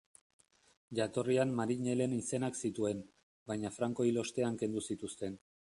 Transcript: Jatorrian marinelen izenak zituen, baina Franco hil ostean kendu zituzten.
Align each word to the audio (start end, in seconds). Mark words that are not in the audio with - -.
Jatorrian 0.99 1.51
marinelen 1.59 2.15
izenak 2.21 2.59
zituen, 2.65 3.07
baina 3.53 3.73
Franco 3.79 4.11
hil 4.11 4.21
ostean 4.27 4.61
kendu 4.65 4.89
zituzten. 4.91 5.43